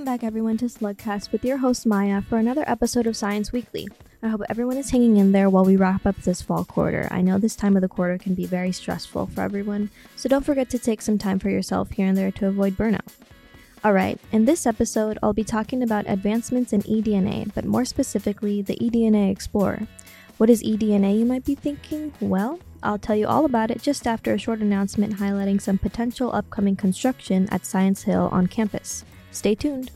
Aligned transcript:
Welcome 0.00 0.14
back, 0.14 0.26
everyone, 0.26 0.56
to 0.56 0.64
Slugcast 0.64 1.30
with 1.30 1.44
your 1.44 1.58
host 1.58 1.84
Maia 1.84 2.22
for 2.22 2.38
another 2.38 2.64
episode 2.66 3.06
of 3.06 3.18
Science 3.18 3.52
Weekly. 3.52 3.86
I 4.22 4.28
hope 4.28 4.40
everyone 4.48 4.78
is 4.78 4.92
hanging 4.92 5.18
in 5.18 5.32
there 5.32 5.50
while 5.50 5.66
we 5.66 5.76
wrap 5.76 6.06
up 6.06 6.16
this 6.16 6.40
fall 6.40 6.64
quarter. 6.64 7.06
I 7.10 7.20
know 7.20 7.36
this 7.36 7.54
time 7.54 7.76
of 7.76 7.82
the 7.82 7.88
quarter 7.88 8.16
can 8.16 8.32
be 8.32 8.46
very 8.46 8.72
stressful 8.72 9.26
for 9.26 9.42
everyone, 9.42 9.90
so 10.16 10.26
don't 10.26 10.46
forget 10.46 10.70
to 10.70 10.78
take 10.78 11.02
some 11.02 11.18
time 11.18 11.38
for 11.38 11.50
yourself 11.50 11.90
here 11.90 12.06
and 12.06 12.16
there 12.16 12.30
to 12.30 12.46
avoid 12.46 12.78
burnout. 12.78 13.12
Alright, 13.84 14.18
in 14.32 14.46
this 14.46 14.64
episode, 14.64 15.18
I'll 15.22 15.34
be 15.34 15.44
talking 15.44 15.82
about 15.82 16.08
advancements 16.08 16.72
in 16.72 16.80
eDNA, 16.84 17.52
but 17.54 17.66
more 17.66 17.84
specifically, 17.84 18.62
the 18.62 18.76
eDNA 18.76 19.30
Explorer. 19.30 19.86
What 20.38 20.48
is 20.48 20.62
eDNA, 20.62 21.18
you 21.18 21.26
might 21.26 21.44
be 21.44 21.54
thinking? 21.54 22.14
Well, 22.20 22.58
I'll 22.82 22.96
tell 22.96 23.16
you 23.16 23.26
all 23.26 23.44
about 23.44 23.70
it 23.70 23.82
just 23.82 24.06
after 24.06 24.32
a 24.32 24.38
short 24.38 24.60
announcement 24.60 25.18
highlighting 25.18 25.60
some 25.60 25.76
potential 25.76 26.34
upcoming 26.34 26.74
construction 26.74 27.46
at 27.50 27.66
Science 27.66 28.04
Hill 28.04 28.30
on 28.32 28.46
campus. 28.46 29.04
Stay 29.32 29.54
tuned. 29.54 29.90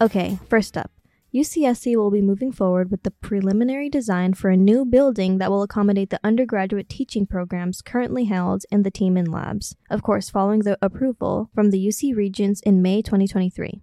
Okay, 0.00 0.38
first 0.48 0.76
up. 0.76 0.92
UCSC 1.34 1.96
will 1.96 2.10
be 2.10 2.22
moving 2.22 2.52
forward 2.52 2.90
with 2.90 3.02
the 3.02 3.10
preliminary 3.10 3.90
design 3.90 4.32
for 4.32 4.48
a 4.48 4.56
new 4.56 4.84
building 4.84 5.38
that 5.38 5.50
will 5.50 5.62
accommodate 5.62 6.10
the 6.10 6.20
undergraduate 6.24 6.88
teaching 6.88 7.26
programs 7.26 7.82
currently 7.82 8.24
held 8.24 8.64
in 8.70 8.82
the 8.82 8.90
Thimann 8.90 9.28
Labs, 9.28 9.76
of 9.90 10.02
course, 10.02 10.30
following 10.30 10.60
the 10.60 10.78
approval 10.80 11.50
from 11.52 11.70
the 11.70 11.84
UC 11.84 12.16
Regents 12.16 12.60
in 12.62 12.80
May 12.80 13.02
2023. 13.02 13.82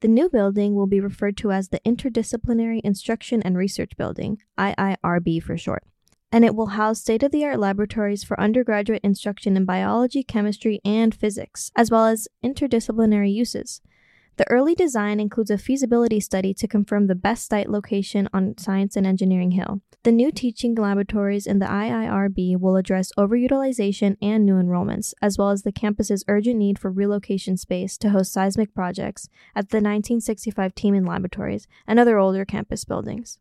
The 0.00 0.08
new 0.08 0.30
building 0.30 0.74
will 0.74 0.86
be 0.86 0.98
referred 0.98 1.36
to 1.38 1.52
as 1.52 1.68
the 1.68 1.80
Interdisciplinary 1.80 2.80
Instruction 2.82 3.42
and 3.42 3.58
Research 3.58 3.98
Building, 3.98 4.38
IIRB 4.58 5.42
for 5.42 5.58
short, 5.58 5.84
and 6.32 6.42
it 6.42 6.54
will 6.54 6.68
house 6.68 7.02
state 7.02 7.22
of 7.22 7.32
the 7.32 7.44
art 7.44 7.58
laboratories 7.58 8.24
for 8.24 8.40
undergraduate 8.40 9.02
instruction 9.04 9.58
in 9.58 9.66
biology, 9.66 10.22
chemistry, 10.22 10.80
and 10.86 11.14
physics, 11.14 11.70
as 11.76 11.90
well 11.90 12.06
as 12.06 12.28
interdisciplinary 12.42 13.30
uses. 13.30 13.82
The 14.36 14.48
early 14.50 14.74
design 14.74 15.20
includes 15.20 15.50
a 15.50 15.58
feasibility 15.58 16.18
study 16.18 16.54
to 16.54 16.66
confirm 16.66 17.06
the 17.06 17.14
best 17.14 17.48
site 17.48 17.68
location 17.68 18.28
on 18.32 18.56
Science 18.56 18.96
and 18.96 19.06
Engineering 19.06 19.50
Hill. 19.50 19.82
The 20.02 20.12
new 20.12 20.32
teaching 20.32 20.74
laboratories 20.74 21.46
in 21.46 21.58
the 21.58 21.66
IIRB 21.66 22.58
will 22.58 22.76
address 22.76 23.12
overutilization 23.18 24.16
and 24.22 24.46
new 24.46 24.54
enrollments, 24.54 25.12
as 25.20 25.36
well 25.36 25.50
as 25.50 25.62
the 25.62 25.72
campus's 25.72 26.24
urgent 26.26 26.56
need 26.56 26.78
for 26.78 26.90
relocation 26.90 27.58
space 27.58 27.98
to 27.98 28.10
host 28.10 28.32
seismic 28.32 28.74
projects 28.74 29.28
at 29.54 29.68
the 29.68 29.76
1965 29.76 30.74
Thimann 30.74 31.06
laboratories 31.06 31.66
and 31.86 31.98
other 31.98 32.18
older 32.18 32.46
campus 32.46 32.84
buildings. 32.86 33.38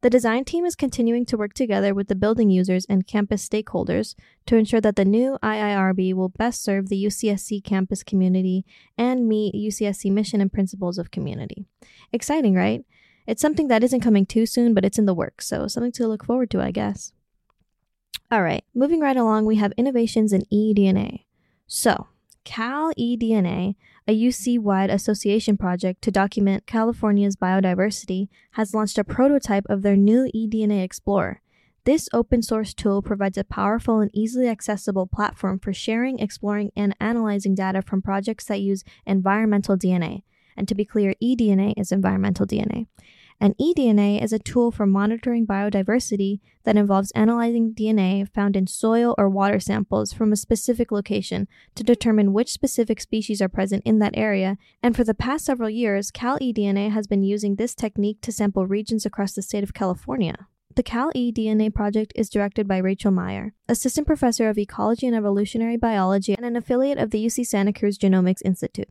The 0.00 0.10
design 0.10 0.44
team 0.44 0.64
is 0.64 0.76
continuing 0.76 1.26
to 1.26 1.36
work 1.36 1.54
together 1.54 1.92
with 1.92 2.06
the 2.06 2.14
building 2.14 2.50
users 2.50 2.84
and 2.88 3.06
campus 3.06 3.46
stakeholders 3.46 4.14
to 4.46 4.56
ensure 4.56 4.80
that 4.80 4.94
the 4.94 5.04
new 5.04 5.38
IIRB 5.42 6.14
will 6.14 6.28
best 6.28 6.62
serve 6.62 6.88
the 6.88 7.04
UCSC 7.04 7.64
campus 7.64 8.04
community 8.04 8.64
and 8.96 9.26
meet 9.26 9.54
UCSC 9.54 10.12
mission 10.12 10.40
and 10.40 10.52
principles 10.52 10.98
of 10.98 11.10
community. 11.10 11.66
Exciting, 12.12 12.54
right? 12.54 12.84
It's 13.26 13.42
something 13.42 13.68
that 13.68 13.82
isn't 13.82 14.00
coming 14.00 14.24
too 14.24 14.46
soon, 14.46 14.72
but 14.72 14.84
it's 14.84 14.98
in 14.98 15.06
the 15.06 15.14
works, 15.14 15.46
so 15.46 15.66
something 15.66 15.92
to 15.92 16.06
look 16.06 16.24
forward 16.24 16.50
to, 16.52 16.60
I 16.60 16.70
guess. 16.70 17.12
All 18.30 18.42
right, 18.42 18.64
moving 18.74 19.00
right 19.00 19.16
along, 19.16 19.46
we 19.46 19.56
have 19.56 19.72
innovations 19.76 20.32
in 20.32 20.42
eDNA. 20.52 21.24
So, 21.66 22.06
Cal 22.48 22.94
eDNA, 22.94 23.74
a 24.08 24.18
UC 24.18 24.58
wide 24.58 24.88
association 24.88 25.58
project 25.58 26.00
to 26.00 26.10
document 26.10 26.64
California's 26.66 27.36
biodiversity, 27.36 28.28
has 28.52 28.72
launched 28.72 28.96
a 28.96 29.04
prototype 29.04 29.66
of 29.68 29.82
their 29.82 29.96
new 29.96 30.30
eDNA 30.34 30.82
Explorer. 30.82 31.42
This 31.84 32.08
open 32.10 32.40
source 32.40 32.72
tool 32.72 33.02
provides 33.02 33.36
a 33.36 33.44
powerful 33.44 34.00
and 34.00 34.10
easily 34.14 34.48
accessible 34.48 35.06
platform 35.06 35.58
for 35.58 35.74
sharing, 35.74 36.20
exploring, 36.20 36.72
and 36.74 36.96
analyzing 36.98 37.54
data 37.54 37.82
from 37.82 38.00
projects 38.00 38.46
that 38.46 38.62
use 38.62 38.82
environmental 39.04 39.76
DNA. 39.76 40.22
And 40.56 40.66
to 40.68 40.74
be 40.74 40.86
clear, 40.86 41.14
eDNA 41.22 41.74
is 41.76 41.92
environmental 41.92 42.46
DNA. 42.46 42.86
And 43.40 43.56
eDNA 43.56 44.22
is 44.22 44.32
a 44.32 44.38
tool 44.38 44.72
for 44.72 44.84
monitoring 44.84 45.46
biodiversity 45.46 46.40
that 46.64 46.76
involves 46.76 47.12
analyzing 47.12 47.72
DNA 47.72 48.28
found 48.34 48.56
in 48.56 48.66
soil 48.66 49.14
or 49.16 49.28
water 49.28 49.60
samples 49.60 50.12
from 50.12 50.32
a 50.32 50.36
specific 50.36 50.90
location 50.90 51.46
to 51.76 51.84
determine 51.84 52.32
which 52.32 52.50
specific 52.50 53.00
species 53.00 53.40
are 53.40 53.48
present 53.48 53.84
in 53.86 54.00
that 54.00 54.16
area. 54.16 54.56
And 54.82 54.96
for 54.96 55.04
the 55.04 55.14
past 55.14 55.44
several 55.44 55.70
years, 55.70 56.10
Cal 56.10 56.38
eDNA 56.40 56.90
has 56.90 57.06
been 57.06 57.22
using 57.22 57.54
this 57.54 57.74
technique 57.74 58.20
to 58.22 58.32
sample 58.32 58.66
regions 58.66 59.06
across 59.06 59.34
the 59.34 59.42
state 59.42 59.62
of 59.62 59.72
California. 59.72 60.48
The 60.74 60.82
Cal 60.82 61.12
eDNA 61.12 61.74
project 61.74 62.12
is 62.16 62.28
directed 62.28 62.66
by 62.66 62.78
Rachel 62.78 63.10
Meyer, 63.10 63.52
assistant 63.68 64.06
professor 64.06 64.48
of 64.48 64.58
ecology 64.58 65.06
and 65.06 65.16
evolutionary 65.16 65.76
biology 65.76 66.34
and 66.36 66.44
an 66.44 66.56
affiliate 66.56 66.98
of 66.98 67.10
the 67.10 67.24
UC 67.24 67.46
Santa 67.46 67.72
Cruz 67.72 67.98
Genomics 67.98 68.42
Institute. 68.44 68.88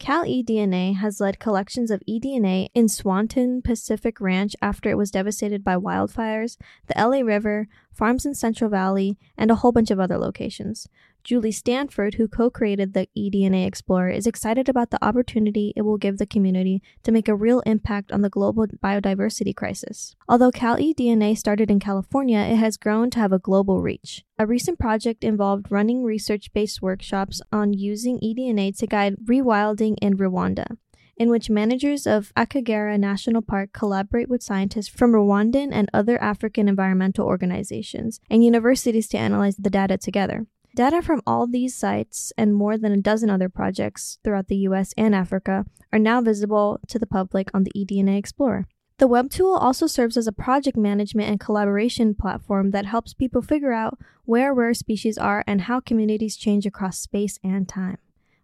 Cal 0.00 0.24
eDNA 0.24 0.96
has 0.96 1.20
led 1.20 1.38
collections 1.38 1.90
of 1.90 2.02
eDNA 2.08 2.70
in 2.74 2.88
Swanton 2.88 3.60
Pacific 3.60 4.18
Ranch 4.18 4.56
after 4.62 4.88
it 4.88 4.96
was 4.96 5.10
devastated 5.10 5.62
by 5.62 5.76
wildfires, 5.76 6.56
the 6.86 6.94
LA 6.96 7.18
River, 7.18 7.68
farms 7.92 8.24
in 8.24 8.34
Central 8.34 8.70
Valley, 8.70 9.18
and 9.36 9.50
a 9.50 9.56
whole 9.56 9.72
bunch 9.72 9.90
of 9.90 10.00
other 10.00 10.16
locations. 10.16 10.88
Julie 11.22 11.52
Stanford, 11.52 12.14
who 12.14 12.28
co 12.28 12.50
created 12.50 12.92
the 12.92 13.08
eDNA 13.16 13.66
Explorer, 13.66 14.10
is 14.10 14.26
excited 14.26 14.68
about 14.68 14.90
the 14.90 15.04
opportunity 15.04 15.72
it 15.76 15.82
will 15.82 15.98
give 15.98 16.18
the 16.18 16.26
community 16.26 16.82
to 17.02 17.12
make 17.12 17.28
a 17.28 17.34
real 17.34 17.60
impact 17.60 18.10
on 18.12 18.22
the 18.22 18.30
global 18.30 18.66
biodiversity 18.82 19.54
crisis. 19.54 20.16
Although 20.28 20.50
Cal 20.50 20.76
eDNA 20.76 21.36
started 21.36 21.70
in 21.70 21.80
California, 21.80 22.38
it 22.38 22.56
has 22.56 22.76
grown 22.76 23.10
to 23.10 23.18
have 23.18 23.32
a 23.32 23.38
global 23.38 23.82
reach. 23.82 24.24
A 24.38 24.46
recent 24.46 24.78
project 24.78 25.22
involved 25.22 25.70
running 25.70 26.02
research 26.02 26.52
based 26.52 26.80
workshops 26.80 27.42
on 27.52 27.72
using 27.72 28.18
eDNA 28.20 28.76
to 28.78 28.86
guide 28.86 29.16
rewilding 29.26 29.96
in 30.00 30.16
Rwanda 30.16 30.76
in 31.20 31.28
which 31.28 31.50
managers 31.50 32.06
of 32.06 32.32
Akagera 32.34 32.98
National 32.98 33.42
Park 33.42 33.74
collaborate 33.74 34.30
with 34.30 34.42
scientists 34.42 34.88
from 34.88 35.12
Rwandan 35.12 35.68
and 35.70 35.90
other 35.92 36.18
African 36.22 36.66
environmental 36.66 37.26
organizations 37.26 38.20
and 38.30 38.42
universities 38.42 39.06
to 39.08 39.18
analyze 39.18 39.56
the 39.56 39.68
data 39.68 39.98
together. 39.98 40.46
Data 40.80 41.02
from 41.02 41.20
all 41.26 41.46
these 41.46 41.74
sites 41.74 42.32
and 42.38 42.54
more 42.54 42.78
than 42.78 42.90
a 42.90 43.02
dozen 43.02 43.28
other 43.28 43.50
projects 43.50 44.16
throughout 44.24 44.48
the 44.48 44.56
US 44.68 44.94
and 44.96 45.14
Africa 45.14 45.66
are 45.92 45.98
now 45.98 46.22
visible 46.22 46.80
to 46.88 46.98
the 46.98 47.06
public 47.06 47.50
on 47.52 47.64
the 47.64 47.72
eDNA 47.76 48.16
Explorer. 48.16 48.66
The 48.96 49.06
web 49.06 49.28
tool 49.28 49.52
also 49.52 49.86
serves 49.86 50.16
as 50.16 50.26
a 50.26 50.32
project 50.32 50.78
management 50.78 51.28
and 51.28 51.38
collaboration 51.38 52.14
platform 52.14 52.70
that 52.70 52.86
helps 52.86 53.12
people 53.12 53.42
figure 53.42 53.74
out 53.74 53.98
where 54.24 54.54
rare 54.54 54.72
species 54.72 55.18
are 55.18 55.44
and 55.46 55.60
how 55.60 55.80
communities 55.80 56.34
change 56.34 56.64
across 56.64 56.98
space 56.98 57.38
and 57.44 57.68
time. 57.68 57.98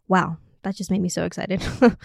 Wow, 0.06 0.36
that 0.66 0.75
just 0.75 0.91
made 0.91 1.00
me 1.00 1.09
so 1.09 1.25
excited. 1.25 1.62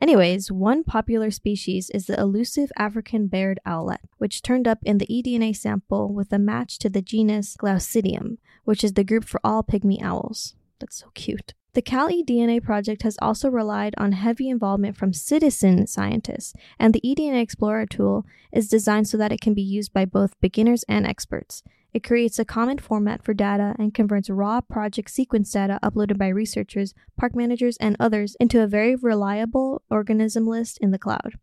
Anyways, 0.00 0.52
one 0.52 0.84
popular 0.84 1.32
species 1.32 1.90
is 1.90 2.06
the 2.06 2.18
elusive 2.18 2.70
African 2.78 3.26
barred 3.26 3.58
owlet, 3.66 4.02
which 4.18 4.40
turned 4.40 4.68
up 4.68 4.78
in 4.84 4.98
the 4.98 5.06
eDNA 5.08 5.56
sample 5.56 6.14
with 6.14 6.32
a 6.32 6.38
match 6.38 6.78
to 6.78 6.88
the 6.88 7.02
genus 7.02 7.56
Glaucidium, 7.56 8.38
which 8.62 8.84
is 8.84 8.92
the 8.92 9.02
group 9.02 9.24
for 9.24 9.40
all 9.42 9.64
pygmy 9.64 10.00
owls. 10.00 10.54
That's 10.78 10.96
so 10.96 11.08
cute. 11.14 11.54
The 11.72 11.82
Cal 11.82 12.08
eDNA 12.08 12.62
project 12.62 13.02
has 13.02 13.18
also 13.20 13.50
relied 13.50 13.96
on 13.98 14.12
heavy 14.12 14.48
involvement 14.48 14.96
from 14.96 15.12
citizen 15.12 15.88
scientists, 15.88 16.54
and 16.78 16.94
the 16.94 17.02
eDNA 17.04 17.42
Explorer 17.42 17.86
tool 17.86 18.24
is 18.52 18.68
designed 18.68 19.08
so 19.08 19.16
that 19.16 19.32
it 19.32 19.40
can 19.40 19.54
be 19.54 19.62
used 19.62 19.92
by 19.92 20.04
both 20.04 20.40
beginners 20.40 20.84
and 20.88 21.04
experts. 21.04 21.64
It 21.94 22.02
creates 22.02 22.40
a 22.40 22.44
common 22.44 22.78
format 22.78 23.22
for 23.22 23.32
data 23.32 23.76
and 23.78 23.94
converts 23.94 24.28
raw 24.28 24.60
project 24.60 25.10
sequence 25.10 25.52
data 25.52 25.78
uploaded 25.80 26.18
by 26.18 26.26
researchers, 26.26 26.92
park 27.16 27.36
managers, 27.36 27.76
and 27.76 27.96
others 28.00 28.36
into 28.40 28.60
a 28.60 28.66
very 28.66 28.96
reliable 28.96 29.82
organism 29.88 30.44
list 30.44 30.76
in 30.78 30.90
the 30.90 30.98
cloud. 30.98 31.34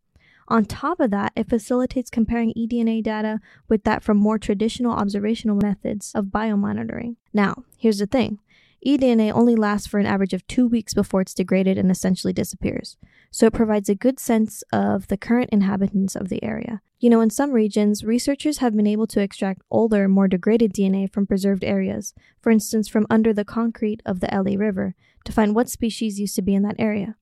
On 0.50 0.66
top 0.66 1.00
of 1.00 1.10
that, 1.12 1.32
it 1.38 1.48
facilitates 1.48 2.10
comparing 2.10 2.54
eDNA 2.54 3.02
data 3.02 3.40
with 3.70 3.86
that 3.86 4.04
from 4.04 4.18
more 4.18 4.38
traditional 4.38 4.92
observational 4.92 5.56
methods 5.56 6.12
of 6.14 6.26
biomonitoring. 6.26 7.16
Now, 7.32 7.64
here's 7.78 8.00
the 8.00 8.06
thing 8.06 8.40
eDNA 8.86 9.32
only 9.32 9.56
lasts 9.56 9.88
for 9.88 10.00
an 10.00 10.06
average 10.06 10.34
of 10.34 10.46
two 10.48 10.68
weeks 10.68 10.94
before 10.94 11.22
it's 11.22 11.34
degraded 11.34 11.78
and 11.78 11.92
essentially 11.92 12.34
disappears, 12.34 12.98
so 13.30 13.46
it 13.46 13.54
provides 13.54 13.90
a 13.90 13.96
good 13.96 14.20
sense 14.20 14.64
of 14.74 15.08
the 15.08 15.18
current 15.18 15.50
inhabitants 15.52 16.16
of 16.16 16.30
the 16.30 16.44
area. 16.44 16.82
You 17.00 17.10
know, 17.10 17.22
in 17.22 17.30
some 17.30 17.52
regions, 17.52 18.04
researchers 18.04 18.60
have 18.60 18.76
been 18.76 18.88
able 18.88 19.08
to 19.08 19.22
extract 19.22 19.62
older, 19.72 20.08
more 20.08 20.28
degraded 20.28 20.74
DNA 20.74 21.12
from 21.12 21.28
preserved 21.28 21.64
areas, 21.64 22.14
for 22.40 22.52
instance, 22.52 22.88
from 22.88 23.08
under 23.10 23.34
the 23.34 23.46
concrete 23.46 24.02
of 24.06 24.20
the 24.20 24.30
LA 24.32 24.56
River, 24.58 24.96
to 25.26 25.32
find 25.32 25.56
what 25.56 25.70
species 25.70 26.20
used 26.20 26.36
to 26.36 26.42
be 26.42 26.56
in 26.56 26.64
that 26.64 26.76
area. 26.80 27.16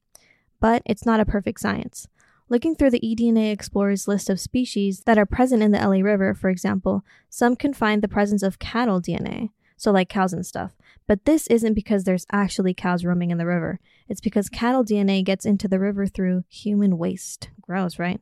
But 0.60 0.82
it's 0.86 1.06
not 1.06 1.20
a 1.20 1.26
perfect 1.26 1.60
science. 1.60 2.08
Looking 2.50 2.76
through 2.76 2.90
the 2.90 3.00
eDNA 3.00 3.52
Explorer's 3.52 4.08
list 4.08 4.30
of 4.30 4.40
species 4.40 5.02
that 5.02 5.18
are 5.18 5.26
present 5.26 5.62
in 5.62 5.72
the 5.72 5.78
LA 5.78 6.02
River, 6.04 6.34
for 6.34 6.50
example, 6.50 7.06
some 7.30 7.56
can 7.56 7.74
find 7.74 8.02
the 8.02 8.08
presence 8.08 8.42
of 8.42 8.60
cattle 8.60 9.00
DNA, 9.00 9.52
so 9.80 9.92
like 9.92 10.10
cows 10.10 10.34
and 10.34 10.46
stuff, 10.46 10.72
But 11.08 11.26
this 11.26 11.48
isn't 11.48 11.74
because 11.74 12.04
there's 12.04 12.28
actually 12.32 12.74
cows 12.74 13.06
roaming 13.06 13.32
in 13.32 13.38
the 13.38 13.46
river. 13.46 13.80
It's 14.10 14.22
because 14.22 14.50
cattle 14.50 14.84
DNA 14.84 15.24
gets 15.24 15.46
into 15.46 15.68
the 15.68 15.80
river 15.80 16.06
through 16.06 16.44
human 16.50 16.98
waste. 16.98 17.50
Gross, 17.62 17.98
right? 17.98 18.20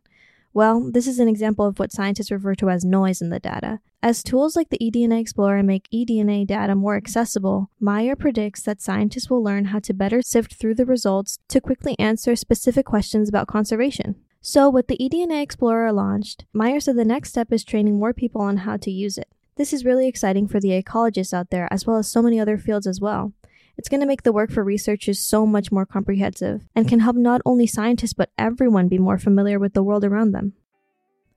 Well, 0.54 0.90
this 0.92 1.08
is 1.08 1.20
an 1.20 1.28
example 1.28 1.66
of 1.66 1.80
what 1.80 1.92
scientists 1.92 2.32
refer 2.32 2.56
to 2.56 2.70
as 2.70 2.86
noise 2.86 3.22
in 3.22 3.30
the 3.30 3.40
data. 3.40 3.80
As 4.02 4.24
tools 4.24 4.56
like 4.56 4.70
the 4.70 4.78
eDNA 4.78 5.20
Explorer 5.20 5.64
make 5.64 5.90
eDNA 5.92 6.46
data 6.46 6.76
more 6.76 6.96
accessible, 6.96 7.72
Meyer 7.80 8.16
predicts 8.16 8.62
that 8.62 8.82
scientists 8.82 9.30
will 9.30 9.44
learn 9.44 9.66
how 9.66 9.80
to 9.80 9.94
better 9.94 10.22
sift 10.22 10.54
through 10.54 10.76
the 10.76 10.86
results 10.86 11.40
to 11.50 11.60
quickly 11.60 11.98
answer 12.00 12.36
specific 12.36 12.86
questions 12.86 13.28
about 13.28 13.48
conservation. 13.48 14.16
So, 14.42 14.70
with 14.70 14.88
the 14.88 14.98
eDNA 14.98 15.42
Explorer 15.42 15.92
launched, 15.92 16.46
Meyer 16.54 16.80
said 16.80 16.96
the 16.96 17.04
next 17.04 17.30
step 17.30 17.52
is 17.52 17.64
training 17.64 18.00
more 18.00 18.14
people 18.14 18.42
on 18.42 18.58
how 18.58 18.78
to 18.78 18.92
use 18.92 19.18
it. 19.18 19.28
This 19.58 19.74
is 19.74 19.84
really 19.84 20.08
exciting 20.08 20.48
for 20.48 20.60
the 20.60 20.70
ecologists 20.70 21.34
out 21.34 21.50
there, 21.50 21.68
as 21.72 21.86
well 21.86 21.98
as 21.98 22.08
so 22.08 22.22
many 22.22 22.40
other 22.40 22.58
fields 22.58 22.86
as 22.86 23.02
well. 23.02 23.34
It's 23.78 23.90
going 23.90 24.02
to 24.02 24.08
make 24.08 24.24
the 24.24 24.32
work 24.32 24.52
for 24.52 24.64
researchers 24.64 25.20
so 25.20 25.46
much 25.46 25.72
more 25.72 25.86
comprehensive 25.86 26.68
and 26.76 26.88
can 26.88 27.00
help 27.00 27.16
not 27.16 27.42
only 27.46 27.68
scientists 27.68 28.14
but 28.14 28.32
everyone 28.38 28.88
be 28.88 28.98
more 28.98 29.18
familiar 29.18 29.60
with 29.60 29.74
the 29.74 29.84
world 29.84 30.04
around 30.04 30.32
them. 30.32 30.54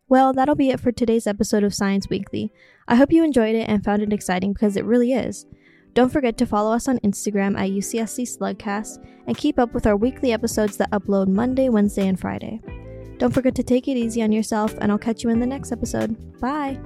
Well, 0.09 0.33
that'll 0.33 0.55
be 0.55 0.71
it 0.71 0.81
for 0.81 0.91
today's 0.91 1.27
episode 1.27 1.63
of 1.63 1.75
Science 1.75 2.09
Weekly. 2.09 2.53
I 2.89 2.97
hope 2.97 3.13
you 3.13 3.23
enjoyed 3.23 3.55
it 3.55 3.69
and 3.69 3.85
found 3.85 4.03
it 4.03 4.13
exciting 4.13 4.53
because 4.53 4.77
it 4.77 4.85
really 4.85 5.13
is. 5.13 5.47
Don't 5.93 6.13
forget 6.13 6.37
to 6.39 6.47
follow 6.47 6.73
us 6.73 6.89
on 6.89 6.99
Instagram 6.99 7.59
at 7.59 7.71
UCSC 7.71 8.39
Slugcast 8.39 9.05
and 9.27 9.37
keep 9.37 9.59
up 9.59 9.73
with 9.73 9.87
our 9.87 9.97
weekly 9.97 10.33
episodes 10.33 10.77
that 10.79 10.91
upload 10.91 11.29
Monday, 11.29 11.69
Wednesday, 11.69 12.09
and 12.09 12.19
Friday. 12.19 12.61
Don't 13.19 13.35
forget 13.35 13.55
to 13.57 13.63
take 13.63 13.87
it 13.87 13.97
easy 13.97 14.23
on 14.23 14.33
yourself, 14.33 14.75
and 14.81 14.91
I'll 14.91 14.99
catch 14.99 15.23
you 15.23 15.31
in 15.31 15.41
the 15.41 15.47
next 15.47 15.73
episode. 15.73 16.41
Bye! 16.41 16.81